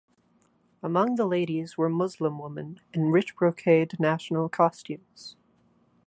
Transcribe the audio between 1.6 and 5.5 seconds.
were Muslim women in rich brocade national costumes.